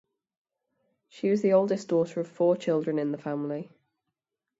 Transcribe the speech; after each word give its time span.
She 1.09 1.29
was 1.29 1.43
the 1.43 1.53
oldest 1.53 1.87
daughter 1.87 2.19
of 2.21 2.27
four 2.27 2.57
children 2.57 2.97
in 2.97 3.11
the 3.11 3.19
family. 3.19 3.69